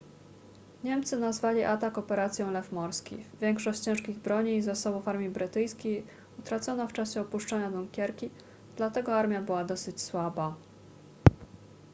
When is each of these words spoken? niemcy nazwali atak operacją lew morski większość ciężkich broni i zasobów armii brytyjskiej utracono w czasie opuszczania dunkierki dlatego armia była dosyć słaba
niemcy 0.83 1.17
nazwali 1.17 1.61
atak 1.65 1.97
operacją 1.97 2.51
lew 2.51 2.71
morski 2.71 3.25
większość 3.41 3.79
ciężkich 3.79 4.19
broni 4.19 4.55
i 4.55 4.61
zasobów 4.61 5.07
armii 5.07 5.29
brytyjskiej 5.29 6.03
utracono 6.39 6.87
w 6.87 6.93
czasie 6.93 7.21
opuszczania 7.21 7.71
dunkierki 7.71 8.29
dlatego 8.77 9.15
armia 9.15 9.41
była 9.41 9.63
dosyć 9.65 10.01
słaba 10.01 10.55